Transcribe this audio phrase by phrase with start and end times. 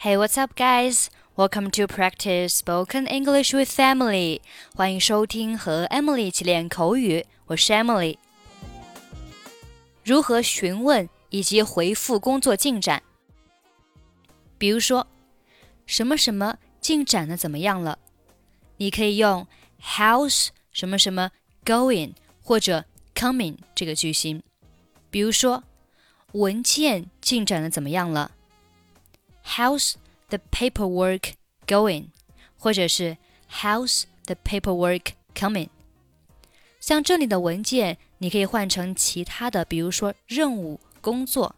[0.00, 1.10] Hey, what's up, guys?
[1.34, 4.40] Welcome to practice spoken English with Emily.
[4.76, 7.26] 欢迎收听和 Emily 一起练口语。
[7.46, 8.16] 我是 Emily。
[10.04, 13.02] 如何询问以及回复工作进展？
[14.56, 15.04] 比如说，
[15.84, 17.98] 什么什么进展的怎么样了？
[18.76, 19.48] 你可以用
[19.82, 21.32] How's 什么什么
[21.64, 22.12] going
[22.44, 22.84] 或者
[23.16, 24.44] coming 这个句型。
[25.10, 25.64] 比如说，
[26.34, 28.30] 文件进展的怎么样了
[29.47, 29.95] ？How's
[30.29, 31.33] the paperwork
[31.67, 32.07] going？
[32.57, 33.17] 或者是
[33.51, 35.69] How's the paperwork coming？
[36.79, 41.55] 像这里的文件，你可以换成其他的，比如说任务、工作。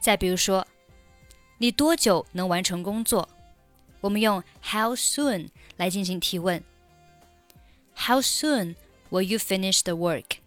[0.00, 0.66] 再比如说，
[1.58, 3.28] 你多久能完成工作？
[4.00, 6.62] 我们用 How soon 来进行提问。
[7.94, 8.76] How soon
[9.10, 10.38] will you finish the work？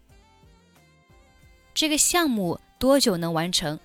[1.74, 3.78] 这个项目多久能完成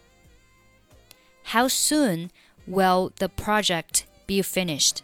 [1.52, 2.30] ？how soon
[2.68, 4.98] will the project be finished？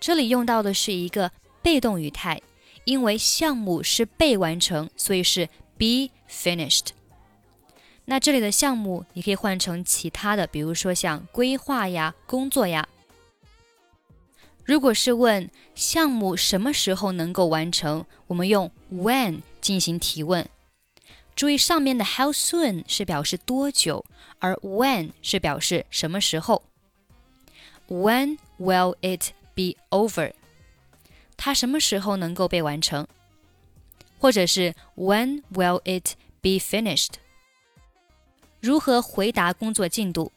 [0.00, 1.30] 这里用到的是一个
[1.62, 2.40] 被动语态，
[2.84, 5.46] 因为项目是被完成，所以是
[5.78, 6.88] be finished。
[8.04, 12.88] 那这里的项目你可以换成其他的，比如说像规划呀、工作呀。
[14.64, 20.48] 如果是问项目什么时候能够完成，我们用 when 进行提问。
[21.35, 24.03] 注意上面的 how soon 是表示多久，
[24.39, 26.63] 而 when 是表示什么时候。
[27.87, 30.33] When will it be over？
[31.37, 33.07] 它什么时候能够被完成？
[34.19, 37.13] 或者是 When will it be finished？
[38.59, 40.31] 如何回答工作进度？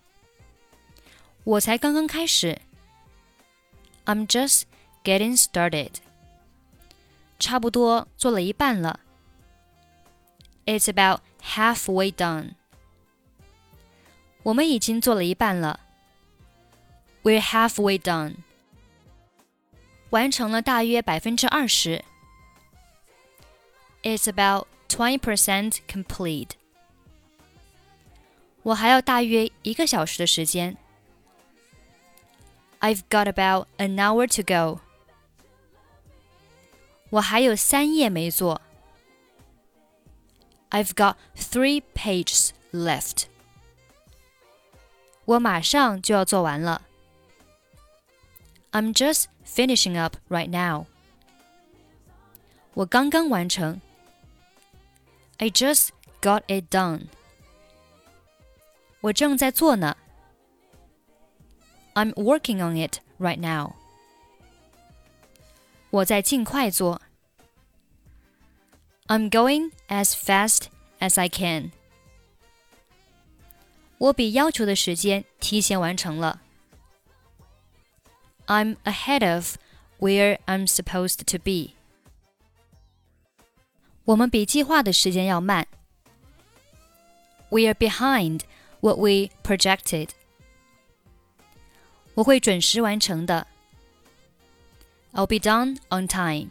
[1.44, 2.60] 我才刚刚开始。
[4.04, 4.64] I'm just
[5.02, 5.92] getting started。
[7.38, 9.00] 差不多做了一半了。
[10.66, 12.54] It's about halfway done.
[14.42, 15.80] 我们已经做了一半了。
[17.22, 18.36] We're halfway done.
[20.10, 22.04] 完成了大约百分之二十。
[24.02, 26.50] It's about twenty percent complete.
[28.62, 30.76] 我还有大约一个小时的时间。
[32.80, 34.80] I've got about an hour to go.
[37.10, 38.60] 我还有三页没做。
[40.74, 43.24] I've got three pages left.
[45.24, 46.82] 我马上就要做完了。
[48.72, 50.86] I'm just finishing up right now.
[52.74, 53.80] 我刚刚完成。
[55.38, 55.90] I just
[56.20, 57.08] got it done.
[59.00, 59.96] 我正在做呢。
[61.94, 63.72] I'm working on it right now.
[65.90, 67.00] 我在尽快做。
[69.06, 70.68] I'm going as fast
[71.00, 71.72] as I can.
[73.98, 76.40] 我比要求的时间提前完成了。
[78.46, 79.56] I'm ahead of
[79.98, 81.74] where I'm supposed to be.
[84.04, 85.66] 我们比计划的时间要慢。
[87.50, 88.40] We are behind
[88.80, 90.10] what we projected.
[92.14, 93.46] 我会准时完成的。
[95.12, 96.50] I'll be done on time.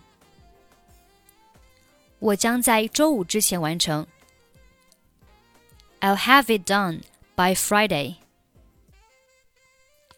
[2.23, 4.05] 我将在周五之前完成。
[6.01, 7.01] I'll have it done
[7.35, 8.15] by Friday。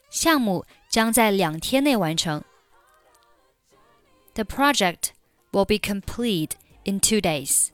[0.10, 2.44] 项目将在两天内完成。
[4.34, 5.10] The project
[5.52, 6.52] will be complete
[6.84, 7.70] in two days。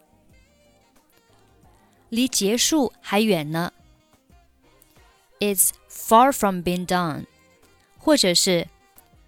[2.09, 3.73] 离结束还远呢。
[5.39, 7.25] It's far from being done，
[7.99, 8.67] 或者是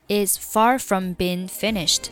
[0.07, 2.09] It's far from being finished。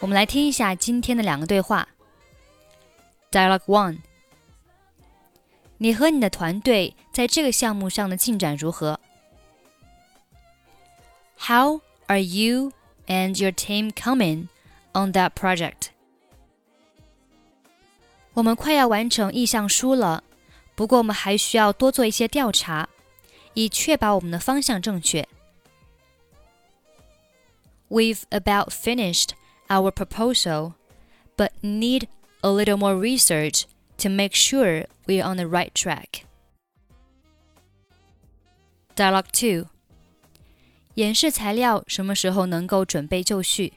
[0.00, 1.88] 我们来听一下今天的两个对话。
[3.30, 3.98] Dialogue One：
[5.78, 9.00] 你和你的团队在这个项目上的进展如何？
[11.38, 12.72] How are you
[13.06, 14.48] and your team coming
[14.92, 15.88] on that project？
[18.34, 20.22] 我们快要完成意向书了，
[20.74, 22.88] 不过我们还需要多做一些调查，
[23.54, 25.26] 以确保我们的方向正确。
[27.88, 29.30] We've about finished
[29.70, 30.74] our proposal,
[31.36, 32.08] but need
[32.42, 33.64] a little more research
[33.98, 36.24] to make sure we're on the right track.
[38.94, 39.66] Dialogue 2
[40.94, 43.74] 演示材料什么时候能够准备就绪？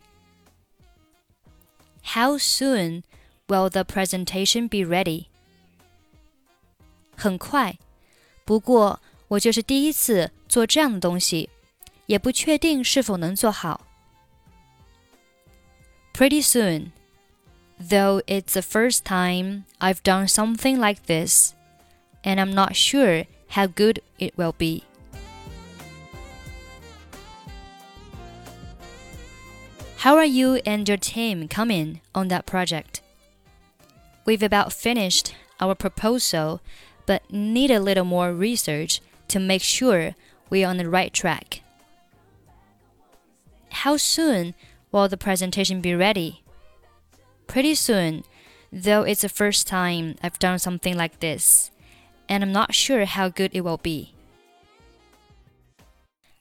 [2.04, 3.04] How soon
[3.48, 5.26] will the presentation be ready?
[7.18, 7.78] 很快，
[8.46, 11.50] 不过我就是第一次做这样的东西，
[12.06, 13.83] 也不确定是否能做好。
[16.15, 16.93] Pretty soon.
[17.79, 21.55] Though it's the first time I've done something like this,
[22.23, 24.85] and I'm not sure how good it will be.
[29.99, 33.03] How are you and your team coming on that project?
[34.25, 36.61] We've about finished our proposal,
[37.07, 40.15] but need a little more research to make sure
[40.49, 41.63] we're on the right track.
[43.71, 44.55] How soon
[44.94, 46.44] will the presentation be ready?
[47.48, 48.24] Pretty soon,
[48.72, 51.72] though it's the first time I've done something like this,
[52.28, 54.14] and I'm not sure how good it will be.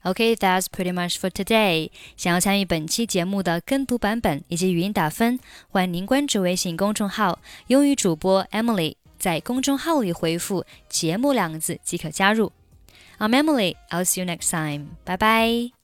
[0.05, 1.91] Okay, that's pretty much for today.
[2.17, 12.53] 想要参与本期节目的跟读版本以及语音打分，欢迎您关注微信公众号“英语主播 Emily”，在公众号里回复“节目”两个字即可加入。
[13.19, 13.75] I'm Emily.
[13.91, 14.97] I'll see you next time.
[15.05, 15.82] Bye bye.